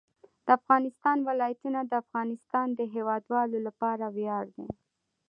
[0.45, 4.67] د افغانستان ولايتونه د افغانستان د هیوادوالو لپاره ویاړ دی.